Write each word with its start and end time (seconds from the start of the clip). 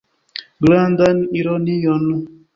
Grandan 0.63 1.17
ironion. 1.39 2.03